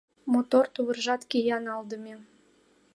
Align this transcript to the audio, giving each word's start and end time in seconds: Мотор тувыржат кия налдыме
Мотор 0.33 0.65
тувыржат 0.73 1.21
кия 1.29 1.57
налдыме 1.65 2.15